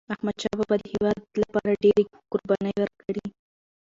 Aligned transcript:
احمدشاه 0.13 0.57
بابا 0.59 0.75
د 0.79 0.83
هیواد 0.93 1.19
لپاره 1.41 1.79
ډيري 1.83 2.03
قربانی 2.31 2.73
ورکړي. 2.79 3.25